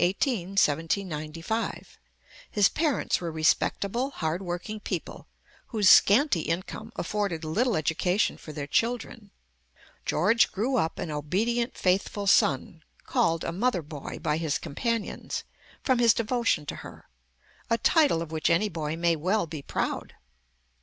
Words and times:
18, 0.03 0.53
1795. 0.57 1.99
His 2.49 2.69
parents 2.69 3.21
were 3.21 3.31
respectable, 3.31 4.09
hard 4.09 4.41
working 4.41 4.79
people, 4.79 5.27
whose 5.67 5.91
scanty 5.91 6.39
income 6.39 6.91
afforded 6.95 7.43
little 7.45 7.75
education 7.75 8.35
for 8.35 8.51
their 8.51 8.65
children. 8.65 9.29
George 10.03 10.51
grew 10.51 10.75
up 10.75 10.97
an 10.97 11.11
obedient, 11.11 11.77
faithful 11.77 12.25
son, 12.25 12.81
called 13.05 13.43
a 13.43 13.51
"mother 13.51 13.83
boy" 13.83 14.17
by 14.17 14.37
his 14.37 14.57
companions, 14.57 15.43
from 15.83 15.99
his 15.99 16.15
devotion 16.15 16.65
to 16.65 16.77
her, 16.77 17.07
a 17.69 17.77
title 17.77 18.23
of 18.23 18.31
which 18.31 18.49
any 18.49 18.69
boy 18.69 18.95
may 18.97 19.15
well 19.15 19.45
be 19.45 19.61
proud. 19.61 20.15